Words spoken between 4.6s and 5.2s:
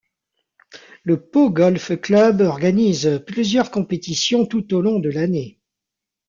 au long de